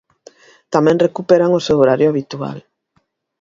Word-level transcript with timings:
Tamén 0.73 1.01
recuperan 1.05 1.51
o 1.59 1.63
seu 1.67 1.77
horario 1.79 2.07
habitual. 2.11 2.57